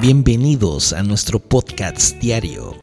Bienvenidos 0.00 0.92
a 0.92 1.02
nuestro 1.02 1.38
podcast 1.38 2.18
diario. 2.18 2.74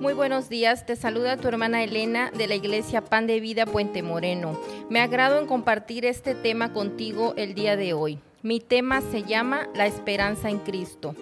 Muy 0.00 0.14
buenos 0.14 0.48
días, 0.48 0.86
te 0.86 0.96
saluda 0.96 1.36
tu 1.36 1.46
hermana 1.46 1.84
Elena 1.84 2.30
de 2.30 2.48
la 2.48 2.54
Iglesia 2.54 3.04
Pan 3.04 3.26
de 3.26 3.38
Vida 3.38 3.66
Puente 3.66 4.02
Moreno. 4.02 4.58
Me 4.88 5.00
agrado 5.00 5.38
en 5.38 5.46
compartir 5.46 6.06
este 6.06 6.34
tema 6.34 6.72
contigo 6.72 7.34
el 7.36 7.54
día 7.54 7.76
de 7.76 7.92
hoy. 7.92 8.18
Mi 8.42 8.58
tema 8.58 9.02
se 9.02 9.22
llama 9.22 9.68
La 9.74 9.86
esperanza 9.86 10.50
en 10.50 10.58
Cristo. 10.58 11.14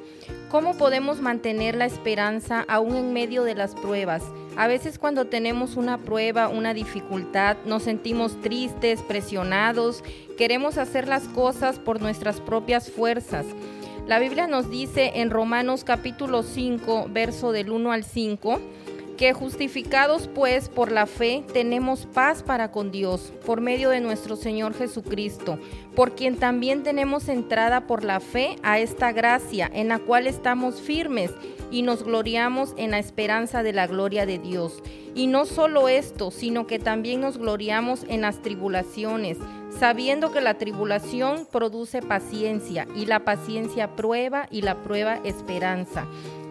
¿Cómo 0.49 0.77
podemos 0.77 1.21
mantener 1.21 1.75
la 1.75 1.85
esperanza 1.85 2.65
aún 2.67 2.97
en 2.97 3.13
medio 3.13 3.43
de 3.43 3.55
las 3.55 3.75
pruebas? 3.75 4.23
A 4.57 4.69
veces 4.69 4.99
cuando 4.99 5.27
tenemos 5.27 5.77
una 5.77 5.99
prueba, 5.99 6.49
una 6.49 6.73
dificultad, 6.73 7.57
nos 7.67 7.83
sentimos 7.83 8.41
tristes, 8.41 9.03
presionados, 9.03 10.03
queremos 10.39 10.79
hacer 10.79 11.09
las 11.09 11.25
cosas 11.25 11.79
por 11.79 12.01
nuestras 12.01 12.41
propias 12.41 12.91
fuerzas. 12.91 13.45
La 14.11 14.19
Biblia 14.19 14.49
nos 14.49 14.69
dice 14.69 15.13
en 15.21 15.31
Romanos 15.31 15.85
capítulo 15.85 16.43
5, 16.43 17.11
verso 17.13 17.53
del 17.53 17.71
1 17.71 17.93
al 17.93 18.03
5, 18.03 18.61
que 19.21 19.35
justificados 19.35 20.31
pues 20.35 20.71
por 20.71 20.91
la 20.91 21.05
fe 21.05 21.45
tenemos 21.53 22.07
paz 22.07 22.43
para 22.43 22.73
con 22.73 22.91
Dios 22.91 23.35
por 23.45 23.61
medio 23.61 23.91
de 23.91 24.01
nuestro 24.01 24.35
Señor 24.35 24.73
Jesucristo, 24.73 25.59
por 25.95 26.15
quien 26.15 26.37
también 26.37 26.83
tenemos 26.83 27.29
entrada 27.29 27.87
por 27.87 28.03
la 28.03 28.21
fe 28.21 28.57
a 28.63 28.79
esta 28.79 29.13
gracia 29.13 29.71
en 29.75 29.89
la 29.89 29.99
cual 29.99 30.27
estamos 30.27 30.81
firmes 30.81 31.33
y 31.71 31.83
nos 31.83 32.03
gloriamos 32.03 32.73
en 32.79 32.93
la 32.93 32.99
esperanza 32.99 33.63
de 33.63 33.75
la 33.75 33.87
gloria 33.87 34.25
de 34.25 34.39
Dios. 34.39 34.83
Y 35.15 35.27
no 35.27 35.45
solo 35.45 35.91
esto, 35.91 36.31
sino 36.31 36.67
que 36.67 36.79
también 36.79 37.21
nos 37.21 37.37
gloriamos 37.37 38.07
en 38.09 38.23
las 38.23 38.41
tribulaciones, 38.41 39.37
sabiendo 39.79 40.33
que 40.33 40.41
la 40.41 40.55
tribulación 40.55 41.47
produce 41.53 42.01
paciencia 42.01 42.89
y 42.97 43.05
la 43.05 43.21
paciencia 43.21 43.97
prueba 43.97 44.49
y 44.51 44.63
la 44.63 44.77
prueba 44.77 45.21
esperanza 45.25 46.07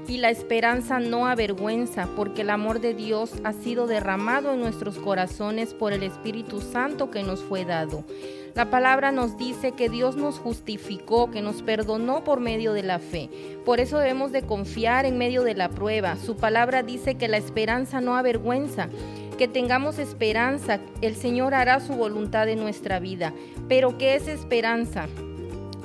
y 0.09 0.17
la 0.17 0.31
esperanza 0.31 0.99
no 0.99 1.27
avergüenza, 1.27 2.07
porque 2.15 2.41
el 2.41 2.49
amor 2.49 2.81
de 2.81 2.95
Dios 2.95 3.31
ha 3.43 3.53
sido 3.53 3.85
derramado 3.85 4.53
en 4.53 4.59
nuestros 4.59 4.97
corazones 4.97 5.75
por 5.75 5.93
el 5.93 6.01
Espíritu 6.01 6.61
Santo 6.61 7.11
que 7.11 7.21
nos 7.21 7.41
fue 7.41 7.63
dado. 7.63 8.03
La 8.55 8.71
palabra 8.71 9.11
nos 9.11 9.37
dice 9.37 9.73
que 9.73 9.87
Dios 9.87 10.15
nos 10.17 10.39
justificó, 10.39 11.29
que 11.29 11.43
nos 11.43 11.61
perdonó 11.61 12.23
por 12.23 12.39
medio 12.39 12.73
de 12.73 12.81
la 12.81 12.97
fe. 12.97 13.29
Por 13.63 13.79
eso 13.79 13.99
debemos 13.99 14.31
de 14.31 14.41
confiar 14.41 15.05
en 15.05 15.19
medio 15.19 15.43
de 15.43 15.53
la 15.53 15.69
prueba. 15.69 16.17
Su 16.17 16.35
palabra 16.35 16.81
dice 16.81 17.15
que 17.15 17.27
la 17.27 17.37
esperanza 17.37 18.01
no 18.01 18.17
avergüenza 18.17 18.89
que 19.37 19.47
tengamos 19.47 19.99
esperanza, 19.99 20.81
el 21.01 21.15
Señor 21.15 21.53
hará 21.53 21.79
su 21.79 21.93
voluntad 21.93 22.49
en 22.49 22.59
nuestra 22.59 22.99
vida. 22.99 23.33
Pero 23.69 23.97
¿qué 23.97 24.15
es 24.15 24.27
esperanza? 24.27 25.07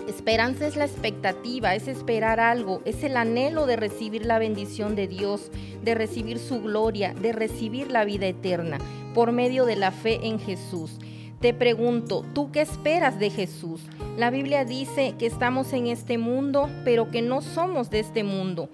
Esperanza 0.08 0.66
es 0.66 0.76
la 0.76 0.84
expectativa, 0.84 1.74
es 1.74 1.88
esperar 1.88 2.38
algo, 2.38 2.82
es 2.84 3.02
el 3.04 3.16
anhelo 3.16 3.66
de 3.66 3.76
recibir 3.76 4.26
la 4.26 4.38
bendición 4.38 4.94
de 4.96 5.08
Dios, 5.08 5.50
de 5.82 5.94
recibir 5.94 6.38
su 6.38 6.60
gloria, 6.60 7.14
de 7.14 7.32
recibir 7.32 7.90
la 7.90 8.04
vida 8.04 8.26
eterna 8.26 8.78
por 9.14 9.32
medio 9.32 9.64
de 9.64 9.76
la 9.76 9.92
fe 9.92 10.20
en 10.22 10.38
Jesús. 10.38 10.98
Te 11.40 11.54
pregunto, 11.54 12.24
¿tú 12.34 12.50
qué 12.52 12.60
esperas 12.60 13.18
de 13.18 13.30
Jesús? 13.30 13.80
La 14.18 14.30
Biblia 14.30 14.64
dice 14.64 15.14
que 15.18 15.26
estamos 15.26 15.72
en 15.72 15.86
este 15.86 16.18
mundo, 16.18 16.68
pero 16.84 17.10
que 17.10 17.22
no 17.22 17.40
somos 17.40 17.88
de 17.88 18.00
este 18.00 18.24
mundo 18.24 18.68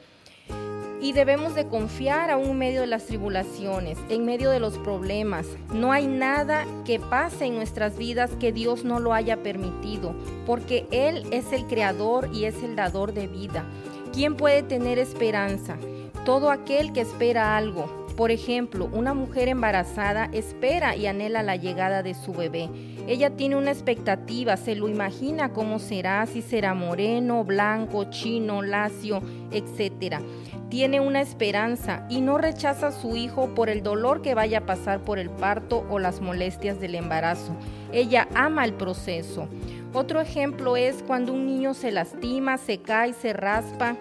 y 1.01 1.13
debemos 1.13 1.55
de 1.55 1.67
confiar 1.67 2.31
aún 2.31 2.51
en 2.51 2.59
medio 2.59 2.81
de 2.83 2.87
las 2.87 3.07
tribulaciones, 3.07 3.99
en 4.09 4.25
medio 4.25 4.51
de 4.51 4.61
los 4.61 4.79
problemas. 4.79 5.47
No 5.73 5.93
hay 5.93 6.07
nada 6.07 6.67
que 6.85 6.99
pase 6.99 7.47
en 7.47 7.57
nuestras 7.57 7.97
vidas 7.97 8.31
que 8.39 8.53
Dios 8.53 8.85
no 8.85 8.99
lo 9.01 9.15
haya 9.15 9.43
permitido, 9.43 10.15
porque 10.47 10.87
Él 10.91 11.27
es 11.31 11.53
el 11.53 11.67
creador 11.67 12.29
y 12.33 12.45
es 12.45 12.63
el 12.63 12.77
dador 12.77 13.13
de 13.13 13.27
vida. 13.27 13.65
¿Quién 14.13 14.37
puede 14.37 14.63
tener 14.63 14.99
esperanza? 14.99 15.77
Todo 16.25 16.51
aquel 16.51 16.93
que 16.93 17.01
espera 17.01 17.57
algo. 17.57 18.00
Por 18.21 18.31
ejemplo, 18.31 18.91
una 18.93 19.15
mujer 19.15 19.49
embarazada 19.49 20.29
espera 20.35 20.95
y 20.95 21.07
anhela 21.07 21.43
la 21.43 21.57
llegada 21.57 22.03
de 22.03 22.13
su 22.13 22.35
bebé. 22.35 22.69
Ella 23.09 23.31
tiene 23.31 23.57
una 23.57 23.71
expectativa, 23.71 24.59
se 24.59 24.75
lo 24.75 24.91
imagina 24.91 25.55
cómo 25.55 25.79
será, 25.79 26.27
si 26.27 26.43
será 26.43 26.75
moreno, 26.75 27.45
blanco, 27.45 28.11
chino, 28.11 28.61
lacio, 28.61 29.23
etc 29.53 30.21
tiene 30.69 31.01
una 31.01 31.21
esperanza 31.21 32.07
y 32.09 32.21
no 32.21 32.39
rechaza 32.39 32.89
a 32.89 32.93
su 32.93 33.17
hijo 33.17 33.57
por 33.57 33.69
el 33.69 33.83
dolor 33.83 34.23
que 34.23 34.35
vaya 34.35 34.59
a 34.59 34.67
pasar 34.67 35.01
por 35.01 35.19
el 35.19 35.29
parto 35.29 35.85
o 35.91 35.99
las 35.99 36.21
molestias 36.21 36.79
del 36.79 36.95
embarazo. 36.95 37.57
Ella 37.93 38.29
ama 38.37 38.65
el 38.65 38.75
proceso. 38.75 39.49
Otro 39.93 40.21
ejemplo 40.21 40.77
es 40.77 41.03
cuando 41.05 41.33
un 41.33 41.45
niño 41.45 41.75
se 41.75 41.91
lastima, 41.91 42.57
se 42.57 42.79
cae, 42.79 43.15
se 43.15 43.33
raspa. 43.33 43.97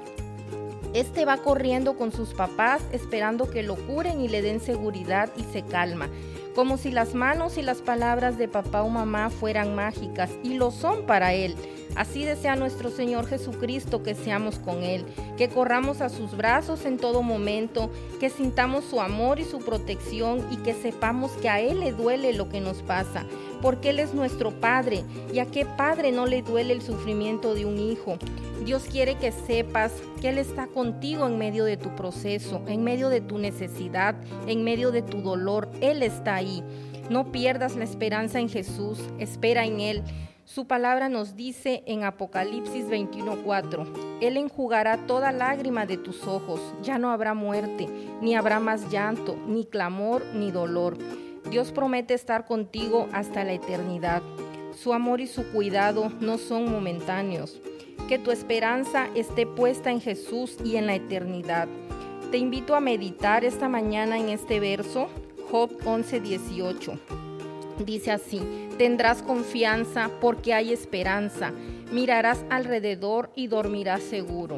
Este 0.94 1.26
va 1.26 1.38
corriendo 1.38 1.96
con 1.96 2.12
sus 2.12 2.34
papás 2.34 2.82
esperando 2.92 3.50
que 3.50 3.64
lo 3.64 3.76
curen 3.76 4.22
y 4.22 4.28
le 4.28 4.42
den 4.42 4.60
seguridad 4.60 5.30
y 5.38 5.44
se 5.44 5.64
calma 5.64 6.10
como 6.60 6.76
si 6.76 6.92
las 6.92 7.14
manos 7.14 7.58
y 7.58 7.62
las 7.62 7.82
palabras 7.82 8.38
de 8.38 8.50
papá 8.50 8.84
o 8.84 8.90
mamá 8.90 9.30
fueran 9.30 9.76
mágicas, 9.76 10.30
y 10.44 10.56
lo 10.56 10.72
son 10.72 11.06
para 11.06 11.34
Él. 11.34 11.56
Así 11.96 12.26
desea 12.26 12.58
nuestro 12.58 12.90
Señor 12.90 13.28
Jesucristo 13.28 14.04
que 14.04 14.14
seamos 14.14 14.60
con 14.60 14.84
Él, 14.84 15.06
que 15.38 15.48
corramos 15.48 16.02
a 16.02 16.10
sus 16.10 16.36
brazos 16.36 16.86
en 16.86 16.98
todo 16.98 17.24
momento, 17.24 17.90
que 18.20 18.30
sintamos 18.30 18.84
su 18.84 19.00
amor 19.00 19.40
y 19.40 19.46
su 19.46 19.60
protección 19.60 20.46
y 20.52 20.58
que 20.58 20.74
sepamos 20.74 21.32
que 21.34 21.50
a 21.50 21.62
Él 21.62 21.80
le 21.80 21.94
duele 21.94 22.34
lo 22.34 22.50
que 22.50 22.60
nos 22.60 22.82
pasa, 22.82 23.26
porque 23.62 23.92
Él 23.92 24.00
es 24.00 24.14
nuestro 24.14 24.52
Padre 24.52 25.04
y 25.34 25.40
a 25.40 25.46
qué 25.46 25.66
Padre 25.66 26.12
no 26.12 26.26
le 26.26 26.42
duele 26.42 26.74
el 26.74 26.82
sufrimiento 26.82 27.54
de 27.54 27.66
un 27.66 27.78
hijo. 27.78 28.18
Dios 28.66 28.84
quiere 28.92 29.16
que 29.16 29.32
sepas 29.32 29.94
que 30.22 30.30
Él 30.30 30.38
está 30.38 30.68
contigo 30.68 31.28
en 31.28 31.38
medio 31.38 31.66
de 31.66 31.78
tu 31.78 31.96
proceso, 31.96 32.62
en 32.68 32.84
medio 32.84 33.10
de 33.10 33.22
tu 33.22 33.38
necesidad, 33.38 34.16
en 34.48 34.64
medio 34.64 34.92
de 34.92 35.02
tu 35.02 35.22
dolor. 35.22 35.70
Él 35.82 36.04
está 36.04 36.36
ahí. 36.36 36.64
No 37.10 37.32
pierdas 37.32 37.76
la 37.76 37.86
esperanza 37.86 38.40
en 38.40 38.50
Jesús, 38.50 39.00
espera 39.18 39.66
en 39.66 39.80
Él. 39.80 40.04
Su 40.46 40.66
palabra 40.66 41.10
nos 41.10 41.36
dice 41.36 41.84
en 41.86 42.04
Apocalipsis 42.04 42.88
21:4, 42.88 44.20
Él 44.20 44.36
enjugará 44.36 45.06
toda 45.06 45.32
lágrima 45.32 45.86
de 45.86 45.98
tus 45.98 46.26
ojos, 46.28 46.60
ya 46.82 46.98
no 46.98 47.12
habrá 47.12 47.36
muerte, 47.36 47.88
ni 48.20 48.36
habrá 48.36 48.60
más 48.60 48.90
llanto, 48.92 49.38
ni 49.48 49.66
clamor, 49.66 50.24
ni 50.34 50.50
dolor. 50.50 50.98
Dios 51.50 51.72
promete 51.72 52.14
estar 52.14 52.46
contigo 52.46 53.08
hasta 53.12 53.44
la 53.44 53.54
eternidad. 53.54 54.22
Su 54.76 54.94
amor 54.94 55.20
y 55.20 55.28
su 55.28 55.52
cuidado 55.52 56.12
no 56.20 56.38
son 56.38 56.72
momentáneos 56.72 57.60
que 58.10 58.18
tu 58.18 58.32
esperanza 58.32 59.08
esté 59.14 59.46
puesta 59.46 59.92
en 59.92 60.02
Jesús 60.02 60.58
y 60.64 60.78
en 60.78 60.88
la 60.88 60.96
eternidad. 60.96 61.68
Te 62.32 62.40
invito 62.40 62.76
a 62.76 62.80
meditar 62.80 63.46
esta 63.46 63.70
mañana 63.70 64.18
en 64.18 64.30
este 64.30 64.60
verso, 64.60 65.10
Job 65.52 65.72
11:18. 65.86 67.00
Dice 67.86 68.12
así, 68.12 68.42
tendrás 68.80 69.22
confianza 69.22 70.10
porque 70.22 70.56
hay 70.56 70.74
esperanza, 70.74 71.52
mirarás 71.92 72.44
alrededor 72.50 73.30
y 73.36 73.46
dormirás 73.46 74.02
seguro. 74.02 74.58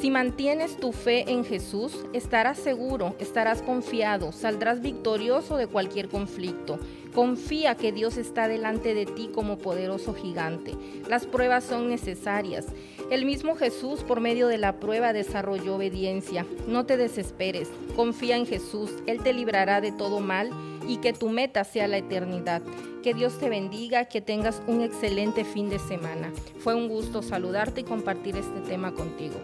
Si 0.00 0.10
mantienes 0.10 0.76
tu 0.76 0.92
fe 0.92 1.24
en 1.28 1.44
Jesús, 1.44 1.92
estarás 2.12 2.56
seguro, 2.56 3.16
estarás 3.18 3.62
confiado, 3.62 4.30
saldrás 4.30 4.80
victorioso 4.80 5.56
de 5.56 5.66
cualquier 5.66 6.08
conflicto. 6.08 6.78
Confía 7.12 7.74
que 7.74 7.90
Dios 7.90 8.16
está 8.16 8.46
delante 8.46 8.94
de 8.94 9.06
ti 9.06 9.28
como 9.34 9.58
poderoso 9.58 10.14
gigante. 10.14 10.76
Las 11.08 11.26
pruebas 11.26 11.64
son 11.64 11.88
necesarias. 11.88 12.66
El 13.10 13.24
mismo 13.24 13.56
Jesús 13.56 14.04
por 14.04 14.20
medio 14.20 14.46
de 14.46 14.58
la 14.58 14.78
prueba 14.78 15.12
desarrolló 15.12 15.74
obediencia. 15.74 16.46
No 16.68 16.86
te 16.86 16.96
desesperes, 16.96 17.68
confía 17.96 18.36
en 18.36 18.46
Jesús, 18.46 18.92
Él 19.06 19.20
te 19.24 19.32
librará 19.32 19.80
de 19.80 19.90
todo 19.90 20.20
mal 20.20 20.52
y 20.86 20.98
que 20.98 21.12
tu 21.12 21.28
meta 21.28 21.64
sea 21.64 21.88
la 21.88 21.98
eternidad. 21.98 22.62
Que 23.02 23.14
Dios 23.14 23.36
te 23.40 23.48
bendiga, 23.48 24.04
que 24.04 24.20
tengas 24.20 24.62
un 24.68 24.80
excelente 24.80 25.44
fin 25.44 25.68
de 25.68 25.80
semana. 25.80 26.32
Fue 26.60 26.76
un 26.76 26.86
gusto 26.88 27.20
saludarte 27.20 27.80
y 27.80 27.84
compartir 27.84 28.36
este 28.36 28.60
tema 28.60 28.92
contigo. 28.92 29.34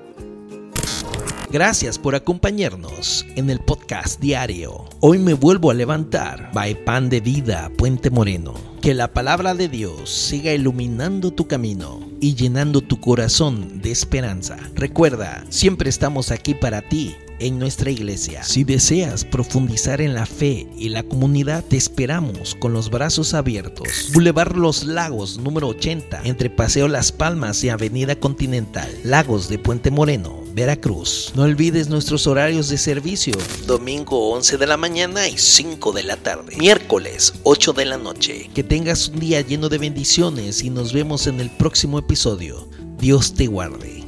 Gracias 1.54 2.00
por 2.00 2.16
acompañarnos 2.16 3.24
en 3.36 3.48
el 3.48 3.60
podcast 3.60 4.20
diario. 4.20 4.86
Hoy 4.98 5.18
me 5.18 5.34
vuelvo 5.34 5.70
a 5.70 5.74
levantar. 5.74 6.50
By 6.52 6.84
Pan 6.84 7.08
de 7.08 7.20
Vida, 7.20 7.70
Puente 7.76 8.10
Moreno. 8.10 8.54
Que 8.82 8.92
la 8.92 9.12
palabra 9.12 9.54
de 9.54 9.68
Dios 9.68 10.10
siga 10.10 10.52
iluminando 10.52 11.30
tu 11.30 11.46
camino 11.46 12.00
y 12.20 12.34
llenando 12.34 12.80
tu 12.80 13.00
corazón 13.00 13.80
de 13.82 13.92
esperanza. 13.92 14.56
Recuerda, 14.74 15.44
siempre 15.48 15.90
estamos 15.90 16.32
aquí 16.32 16.54
para 16.54 16.82
ti 16.82 17.14
en 17.38 17.58
nuestra 17.58 17.90
iglesia. 17.90 18.42
Si 18.42 18.64
deseas 18.64 19.24
profundizar 19.24 20.00
en 20.00 20.14
la 20.14 20.26
fe 20.26 20.66
y 20.76 20.88
la 20.88 21.02
comunidad, 21.02 21.64
te 21.64 21.76
esperamos 21.76 22.54
con 22.56 22.72
los 22.72 22.90
brazos 22.90 23.34
abiertos. 23.34 24.10
Boulevard 24.12 24.56
Los 24.56 24.84
Lagos, 24.84 25.38
número 25.38 25.68
80, 25.68 26.22
entre 26.24 26.50
Paseo 26.50 26.88
Las 26.88 27.12
Palmas 27.12 27.62
y 27.62 27.68
Avenida 27.68 28.16
Continental, 28.16 28.90
Lagos 29.04 29.48
de 29.48 29.58
Puente 29.58 29.90
Moreno. 29.90 30.43
Veracruz. 30.54 31.32
No 31.34 31.42
olvides 31.42 31.88
nuestros 31.88 32.28
horarios 32.28 32.68
de 32.68 32.78
servicio. 32.78 33.34
Domingo 33.66 34.30
11 34.30 34.56
de 34.56 34.66
la 34.66 34.76
mañana 34.76 35.28
y 35.28 35.36
5 35.36 35.92
de 35.92 36.04
la 36.04 36.16
tarde. 36.16 36.56
Miércoles 36.56 37.34
8 37.42 37.72
de 37.72 37.84
la 37.84 37.98
noche. 37.98 38.50
Que 38.54 38.62
tengas 38.62 39.08
un 39.08 39.18
día 39.18 39.40
lleno 39.40 39.68
de 39.68 39.78
bendiciones 39.78 40.62
y 40.62 40.70
nos 40.70 40.92
vemos 40.92 41.26
en 41.26 41.40
el 41.40 41.50
próximo 41.50 41.98
episodio. 41.98 42.68
Dios 42.98 43.34
te 43.34 43.48
guarde. 43.48 44.03